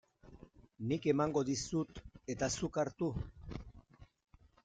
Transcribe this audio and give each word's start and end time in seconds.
Nik 0.91 1.03
emango 1.13 1.43
dizut 1.49 2.01
eta 2.35 2.49
zuk 2.61 2.81
hartu? 2.85 3.11